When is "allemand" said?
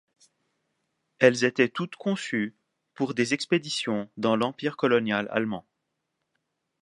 5.29-5.63